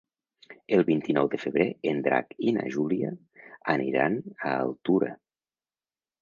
[0.77, 3.13] El vint-i-nou de febrer en Drac i na Júlia
[3.75, 5.13] aniran a Altura.